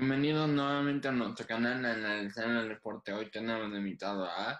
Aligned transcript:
Bienvenidos 0.00 0.48
nuevamente 0.48 1.08
a 1.08 1.12
nuestro 1.12 1.46
canal 1.46 1.84
Analizar 1.84 2.48
el 2.48 2.70
Deporte. 2.70 3.12
Hoy 3.12 3.30
tenemos 3.30 3.70
invitado 3.76 4.24
a 4.24 4.58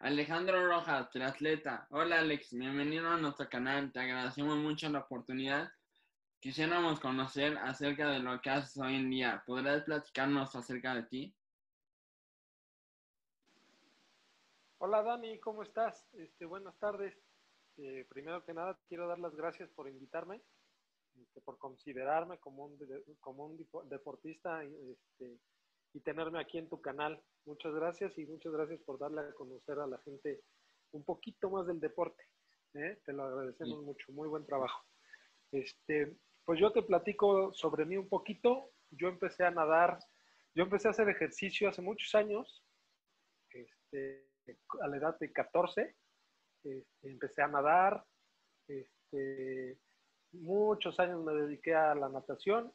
Alejandro 0.00 0.66
Rojas, 0.66 1.08
triatleta. 1.10 1.86
Hola 1.90 2.18
Alex, 2.18 2.48
bienvenido 2.50 3.08
a 3.08 3.18
nuestro 3.18 3.48
canal. 3.48 3.92
Te 3.92 4.00
agradecemos 4.00 4.56
mucho 4.56 4.88
la 4.88 4.98
oportunidad. 4.98 5.70
Quisiéramos 6.40 6.98
conocer 6.98 7.56
acerca 7.58 8.10
de 8.10 8.18
lo 8.18 8.40
que 8.40 8.50
haces 8.50 8.76
hoy 8.78 8.96
en 8.96 9.10
día. 9.10 9.44
¿Podrías 9.46 9.84
platicarnos 9.84 10.56
acerca 10.56 10.92
de 10.96 11.04
ti? 11.04 11.37
Hola 14.80 15.02
Dani, 15.02 15.40
¿cómo 15.40 15.64
estás? 15.64 16.06
Este, 16.12 16.44
buenas 16.44 16.78
tardes. 16.78 17.12
Eh, 17.78 18.06
primero 18.08 18.44
que 18.44 18.54
nada, 18.54 18.78
quiero 18.88 19.08
dar 19.08 19.18
las 19.18 19.34
gracias 19.34 19.68
por 19.70 19.88
invitarme, 19.88 20.40
este, 21.20 21.40
por 21.40 21.58
considerarme 21.58 22.38
como 22.38 22.66
un, 22.66 22.78
como 23.18 23.46
un 23.46 23.56
deportista 23.88 24.62
este, 24.62 25.40
y 25.94 26.00
tenerme 26.00 26.38
aquí 26.38 26.58
en 26.58 26.68
tu 26.68 26.80
canal. 26.80 27.20
Muchas 27.44 27.74
gracias 27.74 28.16
y 28.18 28.26
muchas 28.26 28.52
gracias 28.52 28.80
por 28.82 29.00
darle 29.00 29.22
a 29.22 29.32
conocer 29.32 29.80
a 29.80 29.88
la 29.88 29.98
gente 29.98 30.44
un 30.92 31.02
poquito 31.04 31.50
más 31.50 31.66
del 31.66 31.80
deporte. 31.80 32.22
¿eh? 32.74 33.00
Te 33.04 33.12
lo 33.12 33.24
agradecemos 33.24 33.82
mucho, 33.82 34.12
muy 34.12 34.28
buen 34.28 34.46
trabajo. 34.46 34.86
Este, 35.50 36.16
pues 36.44 36.60
yo 36.60 36.70
te 36.70 36.82
platico 36.82 37.52
sobre 37.52 37.84
mí 37.84 37.96
un 37.96 38.08
poquito. 38.08 38.70
Yo 38.90 39.08
empecé 39.08 39.44
a 39.44 39.50
nadar, 39.50 39.98
yo 40.54 40.62
empecé 40.62 40.86
a 40.86 40.92
hacer 40.92 41.08
ejercicio 41.08 41.68
hace 41.68 41.82
muchos 41.82 42.14
años. 42.14 42.64
Este, 43.50 44.27
a 44.80 44.88
la 44.88 44.96
edad 44.96 45.18
de 45.18 45.32
14, 45.32 45.94
este, 46.64 46.86
empecé 47.02 47.42
a 47.42 47.48
nadar, 47.48 48.04
este, 48.66 49.78
muchos 50.32 50.98
años 51.00 51.24
me 51.24 51.32
dediqué 51.32 51.74
a 51.74 51.94
la 51.94 52.08
natación 52.08 52.72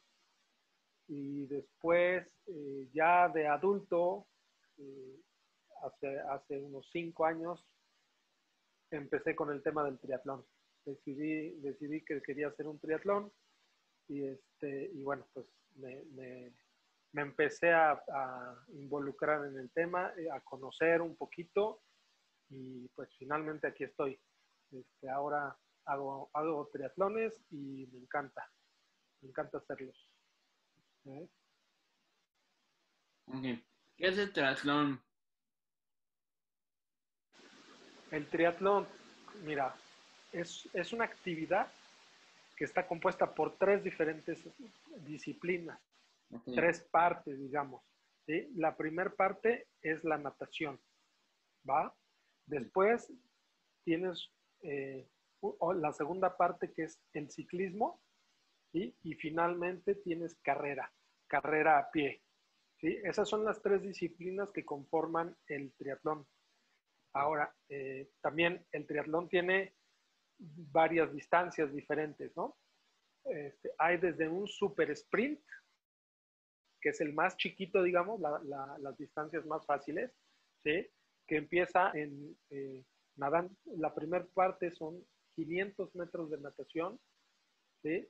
y 1.06 1.46
después 1.46 2.26
eh, 2.46 2.88
ya 2.92 3.28
de 3.28 3.46
adulto, 3.46 4.26
eh, 4.78 5.20
hace, 5.82 6.18
hace 6.18 6.58
unos 6.58 6.88
cinco 6.90 7.26
años, 7.26 7.64
empecé 8.90 9.34
con 9.34 9.50
el 9.50 9.62
tema 9.62 9.84
del 9.84 9.98
triatlón. 9.98 10.44
Decidí, 10.84 11.50
decidí 11.60 12.04
que 12.04 12.20
quería 12.22 12.48
hacer 12.48 12.66
un 12.66 12.78
triatlón 12.78 13.32
y, 14.08 14.24
este, 14.24 14.90
y 14.92 15.02
bueno, 15.02 15.26
pues 15.32 15.46
me, 15.76 16.04
me 16.14 16.52
empecé 17.22 17.72
a, 17.72 18.02
involucrar 18.72 19.46
en 19.46 19.58
el 19.58 19.70
tema, 19.70 20.12
eh, 20.16 20.28
a 20.30 20.40
conocer 20.40 21.00
un 21.00 21.16
poquito 21.16 21.82
y 22.48 22.88
pues 22.88 23.08
finalmente 23.16 23.66
aquí 23.66 23.84
estoy. 23.84 24.18
Este, 24.70 25.08
ahora 25.08 25.56
hago, 25.86 26.30
hago 26.32 26.68
triatlones 26.72 27.40
y 27.50 27.86
me 27.92 28.00
encanta, 28.00 28.50
me 29.20 29.28
encanta 29.28 29.58
hacerlos. 29.58 30.10
¿Eh? 31.04 31.28
¿Qué 33.96 34.08
es 34.08 34.18
el 34.18 34.32
triatlón? 34.32 35.00
El 38.10 38.28
triatlón, 38.28 38.86
mira, 39.44 39.74
es, 40.32 40.68
es 40.72 40.92
una 40.92 41.04
actividad 41.04 41.68
que 42.56 42.64
está 42.64 42.86
compuesta 42.86 43.34
por 43.34 43.56
tres 43.56 43.82
diferentes 43.82 44.38
disciplinas 45.06 45.80
tres 46.54 46.82
partes, 46.90 47.38
digamos. 47.38 47.82
La 48.54 48.76
primera 48.76 49.10
parte 49.10 49.68
es 49.82 50.02
la 50.04 50.18
natación, 50.18 50.80
¿va? 51.68 51.94
Después 52.46 53.12
tienes 53.84 54.30
eh, 54.62 55.06
la 55.76 55.92
segunda 55.92 56.36
parte 56.36 56.72
que 56.72 56.84
es 56.84 57.00
el 57.12 57.30
ciclismo, 57.30 58.00
Y 58.72 59.14
finalmente 59.14 59.94
tienes 59.94 60.34
carrera, 60.42 60.92
carrera 61.28 61.78
a 61.78 61.90
pie, 61.92 62.22
¿sí? 62.80 62.98
Esas 63.04 63.28
son 63.28 63.44
las 63.44 63.62
tres 63.62 63.82
disciplinas 63.82 64.50
que 64.50 64.64
conforman 64.64 65.36
el 65.46 65.72
triatlón. 65.74 66.26
Ahora, 67.12 67.54
eh, 67.68 68.10
también 68.20 68.66
el 68.72 68.84
triatlón 68.84 69.28
tiene 69.28 69.76
varias 70.38 71.12
distancias 71.12 71.72
diferentes, 71.72 72.36
¿no? 72.36 72.56
Este, 73.24 73.70
hay 73.78 73.98
desde 73.98 74.28
un 74.28 74.46
super 74.48 74.90
sprint, 74.90 75.40
que 76.84 76.90
es 76.90 77.00
el 77.00 77.14
más 77.14 77.38
chiquito, 77.38 77.82
digamos, 77.82 78.20
las 78.20 78.98
distancias 78.98 79.46
más 79.46 79.64
fáciles, 79.64 80.12
¿sí? 80.62 80.86
que 81.26 81.36
empieza 81.36 81.90
en 81.94 82.36
eh, 82.50 82.84
nadando, 83.16 83.56
la 83.78 83.94
primera 83.94 84.26
parte 84.34 84.70
son 84.70 85.02
500 85.34 85.94
metros 85.94 86.30
de 86.30 86.38
natación, 86.42 87.00
¿sí? 87.82 88.06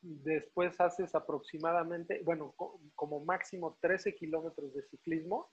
después 0.00 0.80
haces 0.80 1.14
aproximadamente, 1.14 2.22
bueno, 2.24 2.56
como 2.96 3.24
máximo 3.24 3.78
13 3.80 4.16
kilómetros 4.16 4.74
de 4.74 4.82
ciclismo 4.88 5.48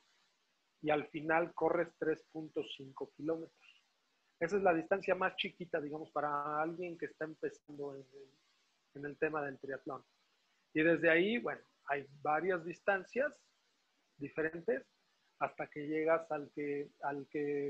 y 0.82 0.90
al 0.90 1.06
final 1.10 1.54
corres 1.54 1.88
3.5 2.00 3.12
kilómetros. 3.16 3.84
Esa 4.40 4.58
es 4.58 4.64
la 4.64 4.74
distancia 4.74 5.14
más 5.14 5.36
chiquita, 5.36 5.80
digamos, 5.80 6.10
para 6.10 6.64
alguien 6.64 6.98
que 6.98 7.06
está 7.06 7.26
empezando 7.26 7.96
en 7.96 8.04
en 8.96 9.06
el 9.06 9.18
tema 9.18 9.44
del 9.44 9.60
triatlón. 9.60 10.04
Y 10.74 10.82
desde 10.84 11.10
ahí, 11.10 11.38
bueno, 11.38 11.62
hay 11.92 12.08
varias 12.22 12.64
distancias 12.64 13.38
diferentes 14.18 14.88
hasta 15.40 15.68
que 15.68 15.88
llegas 15.88 16.32
al 16.32 16.50
que, 16.56 16.90
al 17.02 17.28
que 17.28 17.70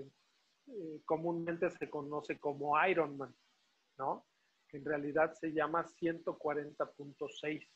eh, 0.67 1.01
comúnmente 1.05 1.71
se 1.71 1.89
conoce 1.89 2.39
como 2.39 2.75
Ironman, 2.85 3.35
¿no? 3.97 4.27
Que 4.67 4.77
en 4.77 4.85
realidad 4.85 5.33
se 5.33 5.51
llama 5.51 5.85
140.6. 5.85 7.67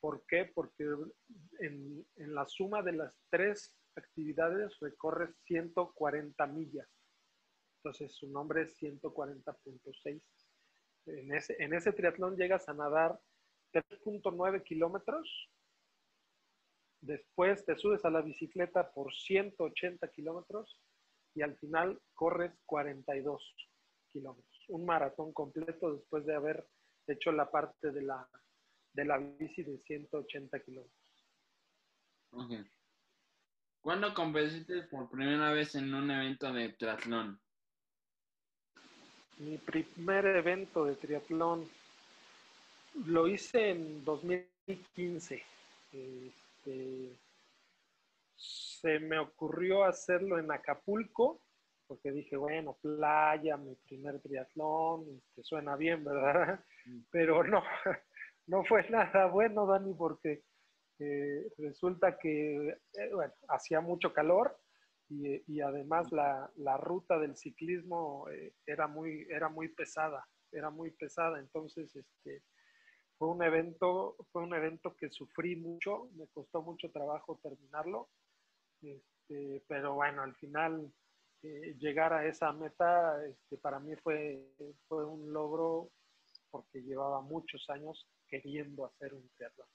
¿Por 0.00 0.24
qué? 0.26 0.44
Porque 0.54 0.84
en, 1.58 2.06
en, 2.16 2.34
la 2.34 2.46
suma 2.46 2.82
de 2.82 2.92
las 2.92 3.12
tres 3.28 3.74
actividades 3.96 4.78
recorres 4.78 5.34
140 5.46 6.46
millas. 6.46 6.88
Entonces 7.78 8.12
su 8.14 8.28
nombre 8.28 8.62
es 8.62 8.80
140.6. 8.80 10.22
En 11.06 11.34
ese, 11.34 11.56
en 11.58 11.74
ese 11.74 11.92
triatlón 11.92 12.36
llegas 12.36 12.68
a 12.68 12.74
nadar 12.74 13.18
3.9 13.72 14.62
kilómetros. 14.62 15.50
Después 17.00 17.64
te 17.64 17.76
subes 17.76 18.04
a 18.04 18.10
la 18.10 18.22
bicicleta 18.22 18.90
por 18.90 19.14
180 19.14 20.08
kilómetros 20.08 20.80
y 21.34 21.42
al 21.42 21.56
final 21.58 22.00
corres 22.14 22.52
42 22.66 23.54
kilómetros. 24.12 24.64
Un 24.68 24.84
maratón 24.84 25.32
completo 25.32 25.94
después 25.94 26.26
de 26.26 26.34
haber 26.34 26.66
hecho 27.06 27.32
la 27.32 27.50
parte 27.50 27.92
de 27.92 28.02
la, 28.02 28.28
de 28.92 29.04
la 29.04 29.18
bici 29.18 29.62
de 29.62 29.78
180 29.78 30.60
kilómetros. 30.60 31.08
¿Cuándo 33.80 34.12
competiste 34.12 34.82
por 34.82 35.08
primera 35.08 35.52
vez 35.52 35.74
en 35.74 35.94
un 35.94 36.10
evento 36.10 36.52
de 36.52 36.70
triatlón? 36.70 37.40
Mi 39.38 39.56
primer 39.56 40.26
evento 40.26 40.84
de 40.84 40.96
triatlón 40.96 41.70
lo 43.06 43.28
hice 43.28 43.70
en 43.70 44.04
2015. 44.04 45.42
Este, 45.92 47.16
se 48.36 48.98
me 49.00 49.18
ocurrió 49.18 49.84
hacerlo 49.84 50.38
en 50.38 50.50
Acapulco, 50.50 51.40
porque 51.86 52.12
dije, 52.12 52.36
bueno, 52.36 52.76
playa, 52.80 53.56
mi 53.56 53.74
primer 53.74 54.20
triatlón, 54.20 55.06
este, 55.16 55.42
suena 55.42 55.76
bien, 55.76 56.04
¿verdad? 56.04 56.60
Mm. 56.86 57.00
Pero 57.10 57.42
no, 57.44 57.62
no 58.46 58.64
fue 58.64 58.88
nada 58.90 59.26
bueno, 59.26 59.66
Dani, 59.66 59.94
porque 59.94 60.44
eh, 60.98 61.48
resulta 61.58 62.18
que, 62.18 62.68
eh, 62.68 63.10
bueno, 63.12 63.32
hacía 63.48 63.80
mucho 63.80 64.12
calor 64.12 64.58
y, 65.10 65.60
además 65.62 66.12
la, 66.12 66.50
la, 66.56 66.76
ruta 66.76 67.18
del 67.18 67.34
ciclismo 67.34 68.28
eh, 68.28 68.52
era, 68.66 68.86
muy, 68.86 69.26
era 69.30 69.48
muy 69.48 69.68
pesada, 69.68 70.28
era 70.52 70.68
muy 70.68 70.90
pesada, 70.90 71.38
entonces, 71.38 71.96
este, 71.96 72.42
fue 73.18 73.28
un 73.28 73.42
evento, 73.42 74.16
fue 74.30 74.42
un 74.42 74.54
evento 74.54 74.94
que 74.96 75.10
sufrí 75.10 75.56
mucho, 75.56 76.08
me 76.14 76.26
costó 76.28 76.62
mucho 76.62 76.90
trabajo 76.90 77.38
terminarlo, 77.42 78.08
este, 78.80 79.62
pero 79.66 79.94
bueno, 79.94 80.22
al 80.22 80.34
final 80.36 80.92
eh, 81.42 81.76
llegar 81.78 82.12
a 82.12 82.26
esa 82.26 82.52
meta 82.52 83.24
este, 83.26 83.58
para 83.58 83.80
mí 83.80 83.94
fue, 83.96 84.54
fue 84.86 85.04
un 85.04 85.32
logro 85.32 85.90
porque 86.50 86.80
llevaba 86.80 87.20
muchos 87.20 87.68
años 87.70 88.06
queriendo 88.28 88.86
hacer 88.86 89.12
un 89.12 89.28
triatlón. 89.36 89.68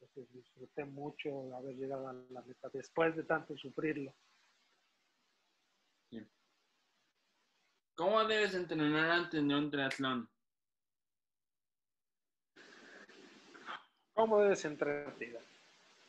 Entonces 0.00 0.32
disfruté 0.32 0.84
mucho 0.84 1.56
haber 1.56 1.76
llegado 1.76 2.08
a 2.08 2.12
la 2.12 2.42
meta 2.42 2.68
después 2.72 3.16
de 3.16 3.22
tanto 3.22 3.56
sufrirlo. 3.56 4.14
¿Cómo 7.94 8.22
debes 8.24 8.54
entrenar 8.54 9.10
antes 9.10 9.46
de 9.46 9.54
un 9.54 9.70
triatlón? 9.70 10.28
¿Cómo 14.16 14.40
debes 14.40 14.64
entrenarte? 14.64 15.38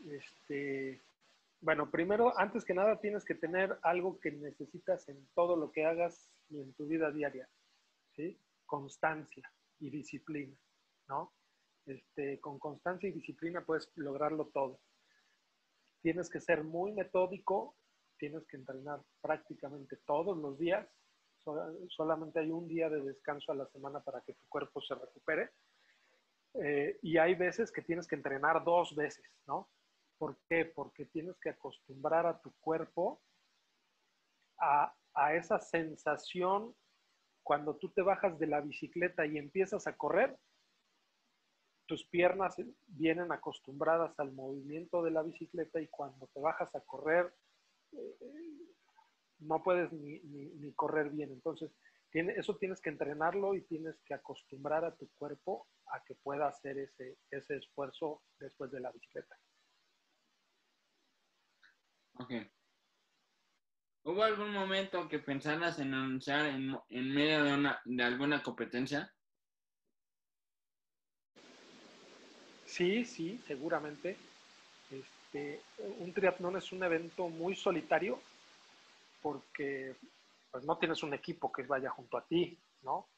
Este, 0.09 1.01
Bueno, 1.59 1.91
primero, 1.91 2.39
antes 2.39 2.63
que 2.63 2.73
nada, 2.73 3.01
tienes 3.01 3.25
que 3.25 3.35
tener 3.35 3.77
algo 3.81 4.17
que 4.21 4.31
necesitas 4.31 5.09
en 5.09 5.27
todo 5.35 5.57
lo 5.57 5.73
que 5.73 5.85
hagas 5.85 6.29
y 6.49 6.61
en 6.61 6.73
tu 6.75 6.87
vida 6.87 7.11
diaria, 7.11 7.49
¿sí? 8.15 8.39
Constancia 8.65 9.51
y 9.81 9.89
disciplina, 9.89 10.55
¿no? 11.09 11.33
Este, 11.85 12.39
con 12.39 12.59
constancia 12.59 13.09
y 13.09 13.11
disciplina 13.11 13.65
puedes 13.65 13.91
lograrlo 13.95 14.45
todo. 14.53 14.79
Tienes 16.01 16.29
que 16.29 16.39
ser 16.39 16.63
muy 16.63 16.93
metódico, 16.93 17.75
tienes 18.17 18.47
que 18.47 18.55
entrenar 18.55 19.01
prácticamente 19.19 19.97
todos 20.05 20.37
los 20.37 20.57
días, 20.57 20.87
solamente 21.89 22.39
hay 22.39 22.51
un 22.51 22.69
día 22.69 22.89
de 22.89 23.01
descanso 23.01 23.51
a 23.51 23.55
la 23.55 23.67
semana 23.67 23.99
para 23.99 24.21
que 24.21 24.33
tu 24.33 24.47
cuerpo 24.47 24.81
se 24.81 24.95
recupere. 24.95 25.51
Eh, 26.63 26.99
y 27.01 27.17
hay 27.17 27.35
veces 27.35 27.71
que 27.71 27.81
tienes 27.81 28.07
que 28.07 28.15
entrenar 28.15 28.63
dos 28.63 28.95
veces, 28.95 29.25
¿no? 29.45 29.69
¿Por 30.17 30.37
qué? 30.49 30.65
Porque 30.65 31.05
tienes 31.05 31.37
que 31.39 31.49
acostumbrar 31.49 32.25
a 32.25 32.41
tu 32.41 32.51
cuerpo 32.59 33.21
a, 34.59 34.93
a 35.13 35.35
esa 35.35 35.59
sensación 35.59 36.75
cuando 37.43 37.77
tú 37.77 37.89
te 37.89 38.01
bajas 38.01 38.37
de 38.39 38.47
la 38.47 38.59
bicicleta 38.59 39.25
y 39.25 39.37
empiezas 39.37 39.87
a 39.87 39.95
correr, 39.95 40.37
tus 41.87 42.05
piernas 42.05 42.55
vienen 42.87 43.31
acostumbradas 43.31 44.19
al 44.19 44.33
movimiento 44.33 45.01
de 45.01 45.11
la 45.11 45.23
bicicleta 45.23 45.79
y 45.79 45.87
cuando 45.87 46.27
te 46.27 46.41
bajas 46.41 46.75
a 46.75 46.81
correr, 46.81 47.33
eh, 47.93 48.17
no 49.39 49.63
puedes 49.63 49.91
ni, 49.93 50.19
ni, 50.19 50.73
correr 50.73 51.09
bien. 51.09 51.31
Entonces, 51.31 51.71
tiene, 52.11 52.33
eso 52.33 52.55
tienes 52.57 52.81
que 52.81 52.89
entrenarlo 52.89 53.55
y 53.55 53.61
tienes 53.61 53.95
que 54.05 54.13
acostumbrar 54.13 54.85
a 54.85 54.95
tu 54.95 55.09
cuerpo 55.13 55.67
a 55.87 56.03
que 56.03 56.15
pueda 56.15 56.47
hacer 56.47 56.77
ese, 56.77 57.17
ese 57.31 57.57
esfuerzo 57.57 58.23
después 58.39 58.71
de 58.71 58.79
la 58.79 58.91
bicicleta. 58.91 59.37
Ok. 62.13 62.31
¿Hubo 64.03 64.23
algún 64.23 64.51
momento 64.51 65.07
que 65.09 65.19
pensaras 65.19 65.79
en 65.79 65.93
anunciar 65.93 66.45
en, 66.45 66.77
en 66.89 67.13
medio 67.13 67.43
de, 67.43 67.53
una, 67.53 67.81
de 67.83 68.03
alguna 68.03 68.41
competencia? 68.41 69.13
Sí, 72.65 73.03
sí, 73.05 73.41
seguramente. 73.45 74.17
Este, 74.89 75.61
un 75.99 76.13
triatlón 76.13 76.55
es 76.55 76.71
un 76.71 76.83
evento 76.83 77.27
muy 77.27 77.55
solitario 77.55 78.21
porque 79.21 79.95
pues, 80.51 80.65
no 80.65 80.77
tienes 80.77 81.03
un 81.03 81.13
equipo 81.13 81.51
que 81.51 81.63
vaya 81.63 81.89
junto 81.89 82.17
a 82.17 82.25
ti, 82.25 82.61
¿no? 82.81 83.09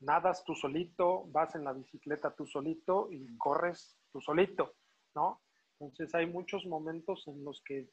Nadas 0.00 0.44
tú 0.44 0.54
solito, 0.54 1.24
vas 1.26 1.54
en 1.54 1.64
la 1.64 1.72
bicicleta 1.72 2.34
tú 2.34 2.46
solito 2.46 3.08
y 3.10 3.36
corres 3.36 3.98
tú 4.12 4.20
solito, 4.20 4.74
¿no? 5.14 5.42
Entonces 5.80 6.14
hay 6.14 6.26
muchos 6.26 6.66
momentos 6.66 7.26
en 7.28 7.44
los 7.44 7.62
que 7.64 7.88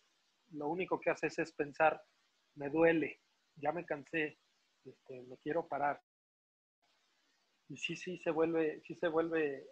lo 0.52 0.68
único 0.68 1.00
que 1.00 1.10
haces 1.10 1.38
es 1.40 1.52
pensar, 1.54 2.02
me 2.56 2.70
duele, 2.70 3.22
ya 3.56 3.72
me 3.72 3.86
cansé, 3.86 4.40
este, 4.84 5.22
me 5.24 5.38
quiero 5.38 5.68
parar. 5.68 6.02
Y 7.70 7.78
sí, 7.78 7.96
sí 7.96 8.18
se 8.20 8.32
vuelve, 8.32 8.82
sí 8.86 8.96
se 8.96 9.08
vuelve 9.08 9.68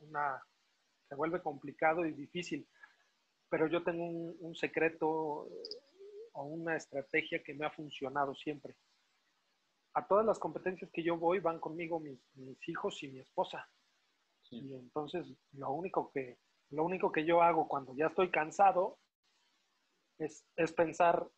una, 0.00 0.42
se 1.08 1.14
vuelve 1.14 1.42
complicado 1.42 2.06
y 2.06 2.12
difícil. 2.12 2.66
Pero 3.50 3.68
yo 3.68 3.84
tengo 3.84 4.04
un, 4.04 4.54
secreto 4.56 5.48
eh, 5.48 5.83
o 6.34 6.44
una 6.44 6.76
estrategia 6.76 7.42
que 7.42 7.54
me 7.54 7.66
ha 7.66 7.70
funcionado 7.70 8.34
siempre. 8.34 8.76
A 9.94 10.06
todas 10.06 10.26
las 10.26 10.38
competencias 10.38 10.90
que 10.92 11.02
yo 11.02 11.16
voy 11.16 11.40
van 11.40 11.60
conmigo 11.60 12.00
mis, 12.00 12.20
hijos 12.68 13.02
y 13.02 13.08
mi 13.08 13.20
esposa. 13.20 13.68
Y 14.50 14.74
entonces 14.74 15.26
lo 15.52 15.70
único 15.72 16.10
que 16.12 16.38
lo 16.70 16.84
único 16.84 17.12
que 17.12 17.24
yo 17.24 17.42
hago 17.42 17.68
cuando 17.68 17.94
ya 17.94 18.06
estoy 18.06 18.30
cansado 18.30 18.98
es, 20.18 20.44
es 20.56 20.72
pensar, 20.72 21.28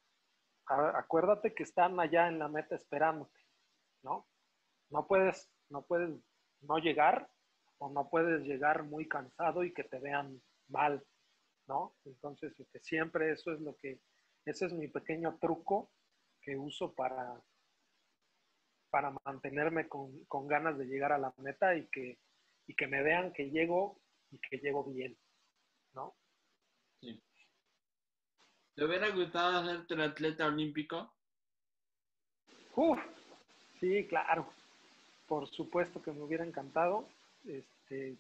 acuérdate 0.67 1.55
que 1.55 1.63
están 1.63 1.99
allá 2.01 2.29
en 2.29 2.39
la 2.39 2.49
meta 2.49 2.75
esperándote, 2.75 3.39
¿no? 4.03 4.27
No 4.89 5.07
puedes, 5.07 5.51
no 5.69 5.83
puedes 5.83 6.11
no 6.61 6.79
llegar 6.79 7.29
o 7.79 7.91
no 7.91 8.09
puedes 8.09 8.45
llegar 8.45 8.85
muy 8.85 9.07
cansado 9.09 9.63
y 9.65 9.75
que 9.75 9.85
te 9.85 9.99
vean 9.99 10.41
mal, 10.69 11.05
¿no? 11.67 11.95
Entonces, 12.05 12.55
que 12.73 12.81
siempre 12.81 13.33
eso 13.33 13.53
es 13.53 13.61
lo 13.61 13.77
que, 13.77 14.01
ese 14.47 14.67
es 14.67 14.73
mi 14.73 14.89
pequeño 14.89 15.37
truco 15.39 15.91
que 16.41 16.57
uso 16.57 16.95
para, 16.95 17.43
para 18.91 19.15
mantenerme 19.25 19.89
con, 19.89 20.25
con 20.27 20.47
ganas 20.47 20.79
de 20.79 20.87
llegar 20.87 21.13
a 21.13 21.19
la 21.19 21.35
meta 21.39 21.77
y 21.77 21.87
que, 21.89 22.19
y 22.67 22.75
que 22.75 22.87
me 22.87 23.03
vean 23.03 23.33
que 23.33 23.51
llego 23.51 24.01
y 24.31 24.39
que 24.39 24.59
llego 24.59 24.85
bien, 24.85 25.19
¿no? 25.95 26.17
Sí. 27.01 27.21
¿Te 28.75 28.85
hubiera 28.85 29.11
gustado 29.11 29.67
ser 29.67 29.87
tu 29.87 30.01
atleta 30.01 30.47
olímpico? 30.47 31.13
Uf, 32.77 32.99
sí, 33.81 34.07
claro. 34.07 34.53
Por 35.27 35.49
supuesto 35.49 36.01
que 36.03 36.13
me 36.13 36.23
hubiera 36.23 36.45
encantado. 36.45 37.09
Este, 37.45 38.17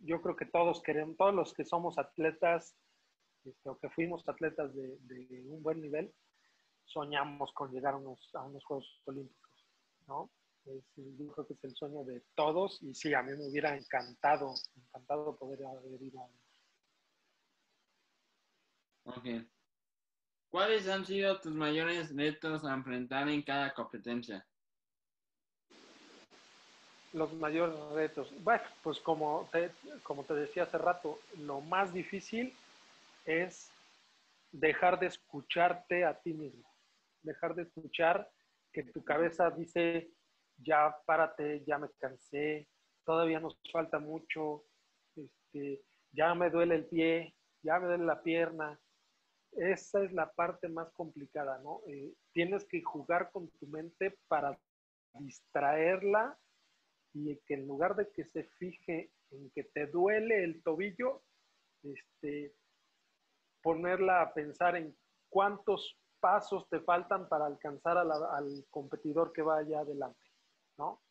yo 0.00 0.20
creo 0.20 0.36
que 0.36 0.46
todos 0.46 0.82
queremos, 0.82 1.16
todos 1.16 1.34
los 1.34 1.54
que 1.54 1.64
somos 1.64 1.96
atletas, 1.96 2.76
este, 3.44 3.68
o 3.68 3.78
que 3.78 3.88
fuimos 3.90 4.28
atletas 4.28 4.74
de, 4.74 4.98
un 5.46 5.62
buen 5.62 5.80
nivel, 5.80 6.12
soñamos 6.84 7.52
con 7.52 7.72
llegar 7.72 7.94
a 7.94 7.96
unos, 7.96 8.30
a 8.34 8.42
unos 8.42 8.64
Juegos 8.64 9.00
Olímpicos, 9.06 9.66
¿no? 10.06 10.30
yo 10.64 11.32
creo 11.32 11.46
que 11.46 11.54
es 11.54 11.64
el 11.64 11.74
sueño 11.74 12.04
de 12.04 12.22
todos 12.36 12.80
y 12.82 12.94
sí, 12.94 13.12
a 13.14 13.22
mí 13.22 13.32
me 13.36 13.48
hubiera 13.48 13.76
encantado, 13.76 14.54
encantado 14.76 15.36
poder 15.36 15.64
haber 15.66 16.00
ido 16.00 16.20
a 16.20 16.28
Ok. 19.04 19.26
¿Cuáles 20.50 20.86
han 20.86 21.04
sido 21.04 21.40
tus 21.40 21.52
mayores 21.54 22.14
retos 22.14 22.64
a 22.64 22.74
enfrentar 22.74 23.28
en 23.28 23.42
cada 23.42 23.74
competencia? 23.74 24.46
Los 27.12 27.32
mayores 27.34 27.76
retos. 27.94 28.32
Bueno, 28.44 28.62
pues 28.82 29.00
como 29.00 29.48
te, 29.50 29.70
como 30.02 30.24
te 30.24 30.34
decía 30.34 30.62
hace 30.64 30.78
rato, 30.78 31.18
lo 31.38 31.60
más 31.60 31.92
difícil 31.92 32.54
es 33.24 33.70
dejar 34.50 34.98
de 35.00 35.06
escucharte 35.06 36.04
a 36.04 36.18
ti 36.20 36.34
mismo. 36.34 36.68
Dejar 37.22 37.54
de 37.54 37.62
escuchar 37.62 38.30
que 38.72 38.82
tu 38.84 39.04
cabeza 39.04 39.50
dice, 39.50 40.10
ya 40.56 40.96
párate, 41.06 41.64
ya 41.66 41.78
me 41.78 41.88
cansé, 41.98 42.68
todavía 43.04 43.40
nos 43.40 43.58
falta 43.70 43.98
mucho, 43.98 44.64
este, 45.16 45.82
ya 46.12 46.34
me 46.34 46.50
duele 46.50 46.76
el 46.76 46.86
pie, 46.86 47.34
ya 47.62 47.78
me 47.78 47.86
duele 47.86 48.04
la 48.04 48.22
pierna, 48.22 48.80
esa 49.52 50.02
es 50.02 50.12
la 50.12 50.32
parte 50.32 50.68
más 50.68 50.90
complicada, 50.92 51.58
¿no? 51.58 51.82
Eh, 51.86 52.14
tienes 52.32 52.64
que 52.64 52.82
jugar 52.82 53.30
con 53.30 53.50
tu 53.50 53.66
mente 53.66 54.16
para 54.28 54.58
distraerla 55.14 56.38
y 57.12 57.36
que 57.46 57.54
en 57.54 57.66
lugar 57.66 57.94
de 57.94 58.10
que 58.10 58.24
se 58.24 58.44
fije 58.44 59.12
en 59.30 59.50
que 59.50 59.64
te 59.64 59.86
duele 59.86 60.44
el 60.44 60.62
tobillo, 60.62 61.22
este, 61.82 62.54
ponerla 63.62 64.22
a 64.22 64.34
pensar 64.34 64.76
en 64.76 64.96
cuántos 65.28 65.98
pasos 66.20 66.68
te 66.68 66.80
faltan 66.80 67.28
para 67.28 67.46
alcanzar 67.46 67.98
al 67.98 68.66
competidor 68.70 69.32
que 69.32 69.42
va 69.42 69.58
allá 69.58 69.80
adelante, 69.80 70.30
¿no? 70.78 71.02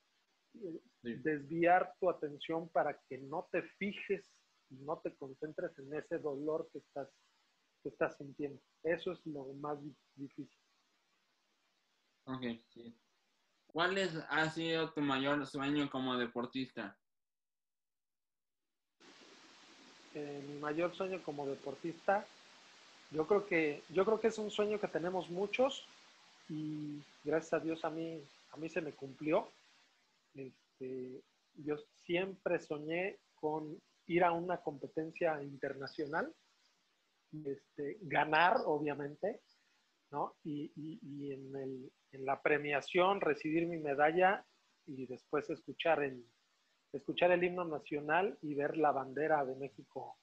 Desviar 1.01 1.93
tu 2.00 2.10
atención 2.10 2.70
para 2.70 3.00
que 3.08 3.17
no 3.17 3.48
te 3.51 3.63
fijes 3.77 4.29
y 4.70 4.75
no 4.75 5.00
te 5.00 5.15
concentres 5.15 5.77
en 5.79 5.93
ese 5.93 6.20
dolor 6.20 6.70
que 6.72 6.79
estás 6.79 7.10
que 7.81 7.89
estás 7.89 8.17
sintiendo. 8.17 8.62
Eso 8.84 9.12
es 9.12 9.25
lo 9.25 9.46
más 9.55 9.77
difícil. 10.15 10.50
Ok, 12.25 12.43
sí. 12.70 12.96
¿Cuál 13.67 13.98
es, 13.98 14.15
ha 14.29 14.50
sido 14.50 14.91
tu 14.91 15.01
mayor 15.01 15.46
sueño 15.48 15.89
como 15.89 16.17
deportista? 16.17 16.98
Eh, 20.13 20.43
mi 20.48 20.60
mayor 20.60 20.93
sueño 20.93 21.24
como 21.24 21.48
deportista, 21.48 22.27
yo 23.12 23.27
creo 23.27 23.46
que 23.46 23.84
yo 23.89 24.06
creo 24.06 24.20
que 24.20 24.27
es 24.27 24.38
un 24.38 24.50
sueño 24.50 24.80
que 24.80 24.88
tenemos 24.88 25.30
muchos 25.30 25.86
y 26.50 27.01
gracias 27.24 27.53
a 27.53 27.60
Dios 27.60 27.86
a 27.86 27.89
mí 27.89 28.22
a 28.51 28.58
mí 28.58 28.70
se 28.70 28.82
me 28.82 28.94
cumplió. 28.94 29.50
Este, 30.34 31.22
yo 31.56 31.77
siempre 32.06 32.60
soñé 32.60 33.18
con 33.36 33.82
ir 34.08 34.24
a 34.24 34.32
una 34.32 34.58
competencia 34.58 35.41
internacional 35.41 36.34
este, 37.46 37.98
ganar, 38.01 38.58
obviamente, 38.65 39.39
¿no? 40.12 40.36
Y, 40.44 40.72
y, 40.75 41.32
en, 41.32 41.56
el, 41.56 41.91
en, 42.12 42.25
la 42.25 42.41
premiación 42.41 43.22
recibir 43.22 43.68
mi 43.68 43.77
medalla 43.77 44.46
y 44.86 45.06
después 45.06 45.50
escuchar 45.50 46.03
el, 46.03 46.25
escuchar 46.91 47.32
el 47.32 47.44
himno 47.44 47.63
nacional 47.63 48.38
y 48.41 48.53
ver 48.53 48.77
la 48.77 48.91
bandera 48.91 49.46
de 49.46 49.56
México 49.56 50.18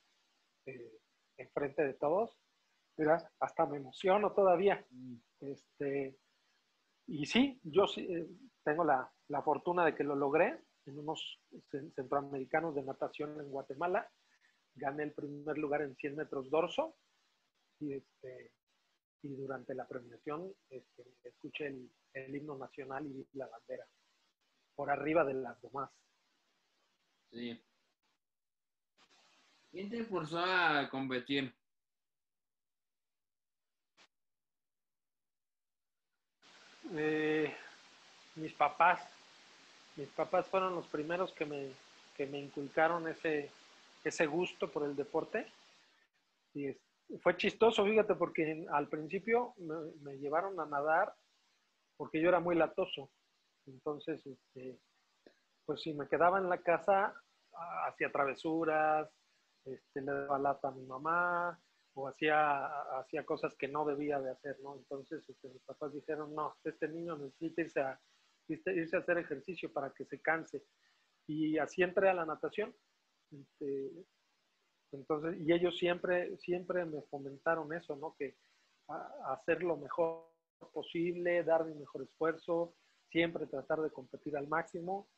eh, 0.67 0.99
enfrente 1.39 1.83
de 1.83 1.95
todos. 1.95 2.39
Mira, 2.99 3.31
hasta 3.41 3.67
me 3.67 3.79
emociono 3.79 4.33
todavía. 4.33 4.85
Este, 5.41 6.19
y 7.07 7.25
sí, 7.27 7.61
yo 7.63 7.87
sí, 7.87 8.01
eh, 8.03 8.29
tengo 8.65 8.85
la, 8.85 9.11
la 9.29 9.43
fortuna 9.43 9.85
de 9.85 9.95
que 9.95 10.05
lo 10.05 10.17
logré 10.17 10.65
en 10.85 10.99
unos 10.99 11.41
centroamericanos 11.71 12.75
de 12.75 12.83
natación 12.83 13.41
en 13.41 13.51
Guatemala 13.51 14.11
gané 14.75 15.05
el 15.05 15.13
primer 15.13 15.59
lugar 15.59 15.83
en 15.83 15.97
100 15.97 16.17
metros 16.17 16.51
dorso 16.51 16.97
y, 17.81 17.95
este, 17.95 18.53
y 19.23 19.35
durante 19.35 19.75
la 19.75 19.87
premiación 19.87 20.53
este, 20.69 21.05
escuché 21.25 21.67
el, 21.67 21.91
el 22.15 22.35
himno 22.35 22.57
nacional 22.57 23.07
y 23.07 23.27
la 23.33 23.47
bandera 23.47 23.87
por 24.75 24.91
arriba 24.91 25.25
de 25.25 25.35
las 25.35 25.61
demás. 25.61 25.91
Sí. 27.31 27.61
¿Quién 29.71 29.91
te 29.91 30.05
forzó 30.05 30.39
a 30.39 30.89
competir? 30.91 31.55
Eh, 36.93 37.55
mis 38.37 38.53
papás. 38.55 39.01
Mis 39.97 40.09
papás 40.11 40.47
fueron 40.47 40.75
los 40.75 40.87
primeros 40.87 41.33
que 41.33 41.45
me, 41.45 41.73
que 42.17 42.27
me 42.27 42.39
inculcaron 42.39 43.09
ese, 43.09 43.51
ese 44.05 44.27
gusto 44.27 44.71
por 44.71 44.85
el 44.85 44.97
deporte. 44.97 45.47
Y 46.55 46.77
fue 47.21 47.37
chistoso, 47.37 47.85
fíjate, 47.85 48.15
porque 48.15 48.67
al 48.71 48.89
principio 48.89 49.55
me, 49.59 50.17
llevaron 50.19 50.59
a 50.61 50.67
nadar 50.67 51.15
porque 51.97 52.21
yo 52.21 52.29
era 52.29 52.41
muy 52.41 52.55
latoso. 52.55 53.11
Entonces, 53.67 54.25
este, 54.25 54.79
pues 55.67 55.83
si 55.83 55.93
me 55.93 56.09
quedaba 56.09 56.39
en 56.39 56.49
la 56.49 56.59
casa, 56.59 57.13
hacía 57.87 58.11
travesuras, 58.11 59.09
este, 59.65 60.01
le 60.01 60.13
daba 60.13 60.39
lata 60.39 60.69
a 60.69 60.73
mi 60.73 60.87
mamá, 60.87 61.59
o 61.99 62.07
hacía, 62.07 62.67
hacía 63.01 63.25
cosas 63.25 63.57
que 63.57 63.67
no 63.67 63.85
debía 63.85 64.21
de 64.21 64.31
hacer, 64.31 64.61
¿no? 64.61 64.77
Entonces 64.77 65.29
este, 65.29 65.49
mis 65.49 65.63
papás 65.63 65.93
dijeron, 65.93 66.33
no, 66.33 66.57
este 66.63 66.87
niño 66.87 67.17
necesita 67.17 67.61
irse 67.63 67.81
a, 67.81 68.01
irse 68.47 68.97
a 68.97 69.01
hacer 69.01 69.19
ejercicio 69.19 69.73
para 69.73 69.91
que 69.91 70.05
se 70.05 70.21
canse. 70.21 70.65
Y 71.27 71.59
así 71.59 71.83
entré 71.83 72.09
a 72.09 72.15
la 72.15 72.25
natación. 72.25 72.73
Este, 73.33 73.91
entonces, 74.93 75.41
y 75.41 75.53
ellos 75.53 75.77
siempre, 75.77 76.37
siempre 76.39 76.85
me 76.85 77.03
fomentaron 77.03 77.73
eso, 77.73 77.97
¿no? 77.97 78.15
Que 78.17 78.37
hacer 79.27 79.65
lo 79.65 79.77
mejor 79.77 80.31
posible, 80.73 81.43
dar 81.43 81.65
mi 81.65 81.75
mejor 81.75 82.03
esfuerzo, 82.03 82.77
siempre 83.11 83.47
tratar 83.49 83.81
de 83.81 83.91
competir 83.91 84.37
al 84.37 84.47
máximo. 84.47 85.09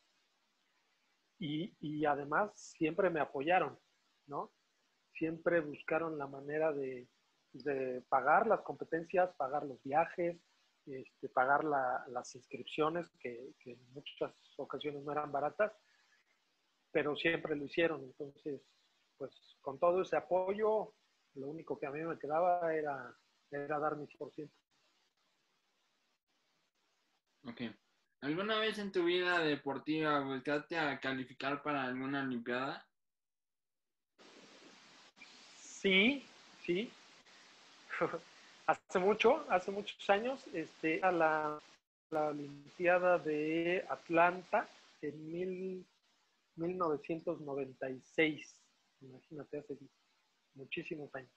Y, 1.39 1.75
y 1.81 2.07
además 2.07 2.53
siempre 2.55 3.11
me 3.11 3.21
apoyaron, 3.21 3.79
¿no? 4.27 4.51
Siempre 5.15 5.61
buscaron 5.61 6.19
la 6.19 6.27
manera 6.27 6.73
de, 6.73 7.09
pagar 8.09 8.47
las 8.47 8.61
competencias, 8.63 9.35
pagar 9.37 9.65
los 9.65 9.83
viajes, 9.83 10.39
este, 10.87 11.29
pagar 11.29 11.65
las 11.65 12.35
inscripciones, 12.35 13.09
que, 13.21 13.53
en 13.65 13.93
muchas 13.93 14.33
ocasiones 14.57 15.03
no 15.03 15.13
eran 15.13 15.33
baratas, 15.33 15.73
pero 16.91 17.17
siempre 17.17 17.57
lo 17.57 17.65
hicieron. 17.65 18.03
Entonces, 18.03 18.63
pues 19.17 19.33
con 19.61 19.79
todo 19.79 20.03
ese 20.03 20.17
apoyo, 20.17 20.95
lo 21.35 21.47
único 21.49 21.79
que 21.79 21.87
a 21.87 21.91
mí 21.91 22.01
me 22.03 22.19
quedaba 22.19 22.75
era, 22.75 23.15
era 23.51 23.79
dar 23.79 23.97
mi 23.97 24.07
100%. 24.07 24.51
Ok. 27.45 27.61
¿Alguna 28.23 28.59
vez 28.59 28.79
en 28.79 28.93
tu 28.93 29.05
vida 29.05 29.39
deportiva 29.41 30.21
buscaste 30.21 30.79
a 30.79 31.01
calificar 31.01 31.63
para 31.63 31.85
alguna 31.85 32.23
Olimpiada? 32.23 32.87
Sí, 35.81 36.23
sí. 36.67 36.91
hace 38.67 38.99
mucho, 38.99 39.47
hace 39.49 39.71
muchos 39.71 40.11
años, 40.11 40.47
este, 40.53 41.03
a 41.03 41.11
la, 41.11 41.59
Olimpiada 42.13 43.19
de 43.19 43.87
Atlanta 43.89 44.69
en 45.01 45.31
mil, 45.31 45.87
1996. 46.57 48.61
Imagínate, 49.01 49.59
hace 49.59 49.79
muchísimos 50.55 51.15
años. 51.15 51.31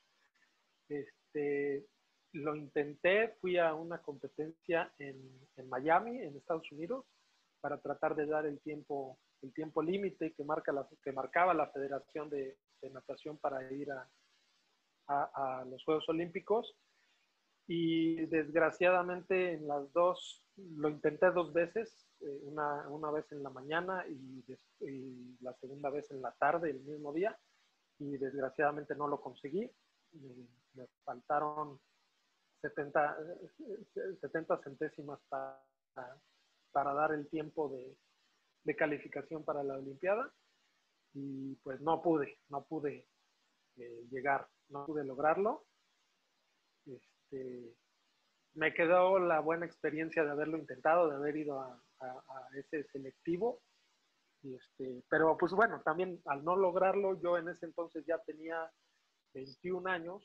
Este, 0.90 1.86
lo 2.34 2.56
intenté, 2.56 3.36
fui 3.40 3.60
a 3.60 3.76
una 3.76 4.00
competencia 4.00 4.92
en, 4.98 5.40
Miami, 5.70 6.22
en 6.22 6.36
Estados 6.36 6.70
Unidos, 6.72 7.06
para 7.62 7.78
tratar 7.78 8.16
de 8.16 8.26
dar 8.26 8.48
el 8.48 8.60
tiempo, 8.62 9.20
el 9.44 9.54
tiempo 9.54 9.84
límite 9.84 10.34
que 10.34 10.44
marca 10.44 10.74
la, 10.74 10.88
que 11.04 11.12
marcaba 11.12 11.54
la 11.54 11.68
Federación 11.68 12.32
de 12.32 12.58
Natación 12.92 13.38
para 13.38 13.72
ir 13.72 13.92
a, 13.92 14.10
a, 15.08 15.66
los 15.70 15.84
Juegos 15.84 16.08
Olímpicos 16.10 16.76
y 17.68 18.26
desgraciadamente 18.26 19.54
en 19.54 19.68
las 19.68 19.92
dos, 19.94 20.44
lo 20.58 20.90
intenté 20.90 21.32
dos 21.32 21.54
veces, 21.54 22.08
eh, 22.22 22.40
una, 22.44 22.88
una, 22.90 23.12
vez 23.12 23.32
en 23.32 23.42
la 23.42 23.50
mañana 23.50 24.06
y, 24.08 24.44
la 25.42 25.54
segunda 25.56 25.90
vez 25.90 26.10
en 26.12 26.22
la 26.22 26.32
tarde, 26.34 26.72
el 26.72 26.82
mismo 26.82 27.14
día, 27.14 27.38
y 28.00 28.18
desgraciadamente 28.18 28.96
no 28.96 29.08
lo 29.08 29.22
conseguí. 29.22 29.70
Me, 30.74 30.88
faltaron 31.04 31.80
70, 32.62 33.18
70 34.20 34.58
centésimas 34.64 35.20
para, 35.30 35.62
para 36.72 36.94
dar 36.94 37.14
el 37.14 37.28
tiempo 37.30 37.70
de, 37.70 37.96
de 38.64 38.76
calificación 38.76 39.44
para 39.44 39.64
la 39.64 39.76
Olimpiada 39.76 40.32
y 41.14 41.56
pues 41.58 41.80
no 41.82 42.02
pude, 42.02 42.40
no 42.50 42.64
pude 42.64 43.08
llegar 44.10 44.48
no 44.70 44.86
pude 44.86 45.04
lograrlo. 45.04 45.66
Este, 46.86 47.76
me 48.56 48.74
quedó 48.74 49.20
la 49.20 49.40
buena 49.40 49.66
experiencia 49.66 50.24
de 50.24 50.32
haberlo 50.32 50.58
intentado, 50.58 51.10
de 51.10 51.16
haber 51.16 51.38
ido 51.38 51.60
a, 51.60 51.80
ese 52.56 52.84
selectivo. 52.92 53.62
este, 54.44 55.04
pero 55.10 55.38
pues 55.38 55.54
bueno, 55.54 55.82
también 55.86 56.22
al 56.26 56.44
no 56.44 56.58
lograrlo, 56.58 57.20
yo 57.22 57.38
en 57.38 57.48
ese 57.48 57.66
entonces 57.66 58.06
ya 58.06 58.18
tenía 58.20 58.70
21 59.34 59.90
años 59.90 60.22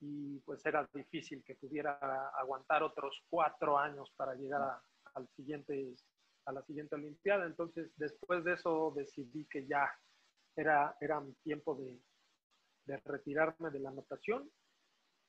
y 0.00 0.38
pues 0.40 0.64
era 0.64 0.88
difícil 0.94 1.42
que 1.44 1.56
pudiera 1.56 1.98
aguantar 2.38 2.82
otros 2.82 3.24
cuatro 3.28 3.78
años 3.78 4.12
para 4.16 4.34
llegar 4.34 4.78
al 5.14 5.28
siguiente, 5.34 5.94
a 6.44 6.52
la 6.52 6.62
siguiente 6.62 6.94
Olimpiada. 6.94 7.46
Entonces, 7.46 7.90
después 7.96 8.44
de 8.44 8.52
eso 8.54 8.92
decidí 8.94 9.46
que 9.46 9.66
ya 9.66 9.90
era, 10.56 10.96
era 11.00 11.20
mi 11.20 11.32
tiempo 11.42 11.74
de, 11.74 11.98
de 12.86 12.98
retirarme 13.04 13.70
de 13.70 13.80
la 13.80 13.90
natación 13.90 14.50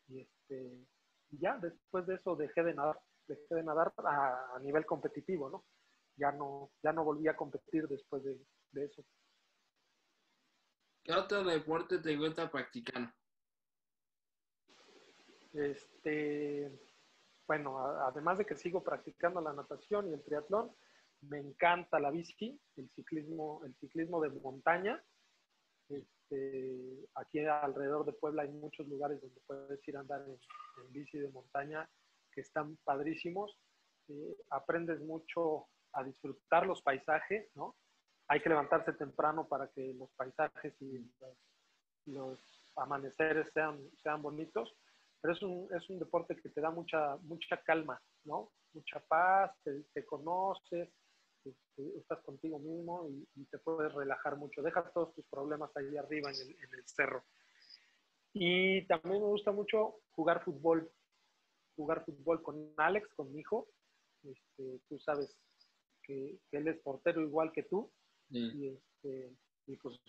y 0.08 0.22
este, 0.22 0.86
ya 1.32 1.58
después 1.58 2.06
de 2.06 2.16
eso 2.16 2.36
dejé 2.36 2.64
de 2.64 2.74
nadar, 2.74 3.00
dejé 3.28 3.56
de 3.56 3.64
nadar 3.64 3.94
a, 3.98 4.60
nivel 4.62 4.86
competitivo, 4.86 5.50
¿no? 5.50 5.66
Ya 6.18 6.32
no, 6.32 6.72
ya 6.82 6.94
no 6.94 7.04
volví 7.04 7.28
a 7.28 7.36
competir 7.36 7.88
después 7.88 8.24
de, 8.24 8.38
eso. 8.74 9.04
¿Qué 11.04 11.14
otro 11.14 11.44
deporte 11.44 12.00
te 12.00 12.16
gusta 12.16 12.50
practicar? 12.50 13.14
Este, 15.54 16.72
bueno, 17.48 17.80
además 17.80 18.38
de 18.38 18.46
que 18.46 18.56
sigo 18.56 18.84
practicando 18.84 19.40
la 19.40 19.54
natación 19.54 20.10
y 20.10 20.14
el 20.14 20.24
triatlón, 20.24 20.76
me 21.22 21.40
encanta 21.40 22.00
la 22.00 22.12
bici, 22.12 22.60
el 22.76 22.90
ciclismo, 22.92 23.62
el 23.66 23.76
ciclismo 23.76 24.22
de 24.22 24.30
montaña. 24.30 25.02
Este, 25.90 26.15
aquí 27.16 27.40
alrededor 27.46 28.06
de 28.06 28.14
Puebla 28.14 28.44
hay 28.44 28.50
muchos 28.50 28.88
lugares 28.88 29.22
donde 29.22 29.42
puedes 29.46 29.88
ir 29.88 29.98
a 29.98 30.02
andar 30.02 30.22
en, 30.28 30.38
bici 30.92 31.18
de 31.18 31.30
montaña 31.30 31.90
que 32.32 32.42
están 32.42 32.78
padrísimos. 32.84 33.58
Eh, 34.08 34.38
aprendes 34.50 35.00
mucho 35.02 35.68
a 35.94 36.04
disfrutar 36.04 36.66
los 36.66 36.82
paisajes, 36.82 37.50
¿no? 37.56 37.76
Hay 38.28 38.42
que 38.42 38.50
levantarse 38.50 38.94
temprano 38.94 39.48
para 39.48 39.68
que 39.70 39.94
los 39.94 40.12
paisajes 40.14 40.74
y 40.82 41.12
los, 42.06 42.40
amaneceres 42.76 43.50
sean, 43.54 43.80
sean 44.04 44.22
bonitos, 44.22 44.76
pero 45.22 45.34
es 45.34 45.42
un, 45.42 45.68
es 45.74 45.90
un, 45.90 45.98
deporte 45.98 46.36
que 46.36 46.50
te 46.50 46.60
da 46.60 46.72
mucha, 46.72 47.16
mucha 47.18 47.62
calma, 47.64 48.02
¿no? 48.26 48.52
Mucha 48.74 49.00
paz, 49.00 49.52
te, 49.64 49.84
te 49.94 50.06
conoces, 50.06 50.90
este, 51.46 51.98
estás 51.98 52.22
contigo 52.22 52.60
mismo 52.60 53.08
y, 53.36 53.46
te 53.46 53.60
puedes 53.60 53.94
relajar 53.94 54.36
mucho. 54.38 54.62
Dejas 54.62 54.92
todos 54.94 55.14
tus 55.14 55.26
problemas 55.26 55.76
ahí 55.78 55.96
arriba 55.98 56.32
en 56.32 56.50
el, 56.50 56.88
cerro. 56.88 57.24
Y 58.34 58.86
también 58.88 59.22
me 59.22 59.28
gusta 59.28 59.52
mucho 59.52 60.02
jugar 60.12 60.44
fútbol. 60.44 60.92
Jugar 61.76 62.04
fútbol 62.06 62.42
con 62.42 62.74
Alex, 62.78 63.08
con 63.16 63.32
mi 63.32 63.42
hijo. 63.42 63.68
Este, 64.24 64.80
tú 64.90 64.98
sabes 65.00 65.38
que, 66.04 66.40
él 66.52 66.68
es 66.68 66.80
portero 66.80 67.22
igual 67.22 67.52
que 67.52 67.64
tú. 67.64 67.92
Y, 68.30 68.68
este, 68.68 69.36
y, 69.68 69.78
pues 69.78 70.00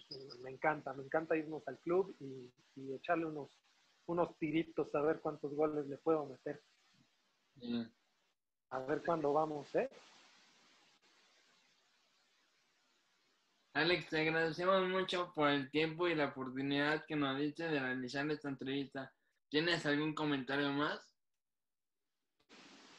me 0.40 0.50
encanta, 0.50 0.95
me 0.95 1.05
encanta 1.05 1.37
irnos 1.37 1.66
al 1.69 1.78
club 1.81 2.16
y, 2.21 2.50
echarle 2.95 3.26
unos, 3.26 3.50
unos 4.07 4.37
tiritos 4.38 4.95
a 4.95 5.00
ver 5.00 5.21
cuántos 5.21 5.55
goles 5.55 5.87
le 5.87 5.99
puedo 5.99 6.26
meter. 6.26 6.62
A 8.71 8.78
ver 8.81 9.02
cuándo 9.05 9.33
vamos, 9.33 9.75
¿eh? 9.75 9.88
Alex, 13.76 14.09
te 14.09 14.23
agradecemos 14.23 14.88
mucho 14.88 15.30
por 15.35 15.50
el 15.50 15.71
tiempo 15.71 16.09
y 16.09 16.14
la 16.14 16.28
oportunidad 16.28 17.04
que 17.04 17.14
nos 17.14 17.38
diste 17.38 17.68
de 17.68 17.78
realizar 17.78 18.26
esta 18.30 18.49
entrevista. 18.49 19.12
¿Tienes 19.50 19.85
algún 19.85 20.14
comentario 20.14 20.73
más? 20.73 20.99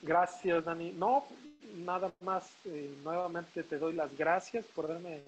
Gracias, 0.03 0.65
Dani. 0.65 0.91
No, 0.91 1.25
nada 1.77 2.13
más. 2.22 2.55
Eh, 2.65 2.96
nuevamente 3.03 3.63
te 3.63 3.79
doy 3.79 3.93
las 3.93 4.15
gracias 4.15 4.67
por 4.67 4.86
haberme 4.86 5.24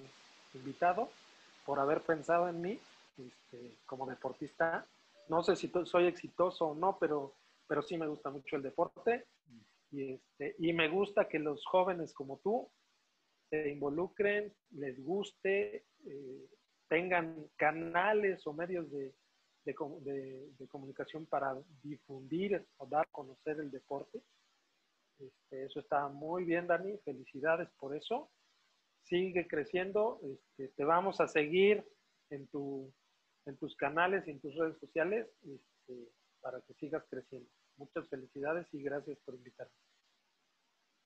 invitado, 0.53 1.09
por 1.65 1.79
haber 1.79 2.01
pensado 2.01 2.47
en 2.47 2.61
mí 2.61 2.79
este, 3.17 3.71
como 3.87 4.05
deportista. 4.05 4.85
no 5.29 5.41
sé 5.41 5.55
si 5.55 5.71
soy 5.85 6.05
exitoso 6.05 6.67
o 6.67 6.75
no, 6.75 6.95
pero, 6.99 7.33
pero 7.67 7.81
sí 7.81 7.97
me 7.97 8.05
gusta 8.05 8.29
mucho 8.29 8.55
el 8.55 8.61
deporte. 8.61 9.25
Y, 9.91 10.13
este, 10.13 10.55
y 10.59 10.73
me 10.73 10.89
gusta 10.89 11.27
que 11.27 11.39
los 11.39 11.65
jóvenes 11.65 12.13
como 12.13 12.37
tú 12.37 12.69
se 13.49 13.69
involucren, 13.69 14.53
les 14.71 15.01
guste, 15.03 15.85
eh, 16.05 16.49
tengan 16.87 17.49
canales 17.55 18.45
o 18.45 18.53
medios 18.53 18.89
de, 18.91 19.13
de, 19.63 20.67
comunicación 20.67 21.25
para 21.25 21.55
difundir 21.81 22.65
o 22.77 22.87
dar 22.87 23.01
a 23.01 23.11
conocer 23.11 23.59
el 23.59 23.71
deporte. 23.71 24.21
Este, 25.19 25.65
eso 25.65 25.79
está 25.79 26.07
muy 26.07 26.45
bien, 26.45 26.67
Dani. 26.67 26.97
Felicidades 26.99 27.69
por 27.79 27.95
eso. 27.95 28.31
Sigue 29.03 29.47
creciendo. 29.47 30.19
Este, 30.23 30.69
te 30.69 30.83
vamos 30.83 31.19
a 31.19 31.27
seguir 31.27 31.85
en, 32.29 32.47
tu, 32.47 32.91
en 33.45 33.57
tus 33.57 33.75
canales 33.75 34.27
y 34.27 34.31
en 34.31 34.39
tus 34.39 34.55
redes 34.55 34.77
sociales 34.79 35.27
este, 35.43 36.09
para 36.41 36.61
que 36.61 36.73
sigas 36.75 37.03
creciendo. 37.09 37.49
Muchas 37.77 38.07
felicidades 38.09 38.67
y 38.73 38.81
gracias 38.81 39.17
por 39.19 39.35
invitarme. 39.35 39.73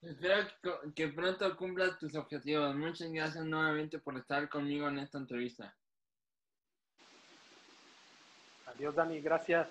Espero 0.06 0.48
que 0.94 1.08
pronto 1.08 1.56
cumplas 1.56 1.98
tus 1.98 2.14
objetivos. 2.16 2.76
Muchas 2.76 3.10
gracias 3.10 3.46
nuevamente 3.46 4.00
por 4.00 4.18
estar 4.18 4.50
conmigo 4.50 4.90
en 4.90 5.00
esta 5.00 5.18
entrevista. 5.18 5.74
Adiós, 8.66 8.94
Dani. 8.96 9.22
Gracias. 9.22 9.70